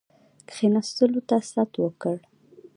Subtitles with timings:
[0.49, 2.17] کښېنستلو ته ست وکړ.